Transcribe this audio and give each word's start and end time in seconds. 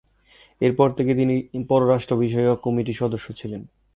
এরপর 0.61 0.87
থেকে 0.97 1.11
তিনি 1.15 1.35
পররাষ্ট্র 1.69 2.13
বিষয়ক 2.17 2.57
কমিটির 2.59 2.99
সদস্য 3.01 3.27
ছিলেন। 3.39 3.61